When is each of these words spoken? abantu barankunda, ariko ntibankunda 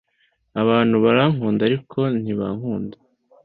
abantu 0.61 0.95
barankunda, 1.05 1.61
ariko 1.69 1.99
ntibankunda 2.21 2.95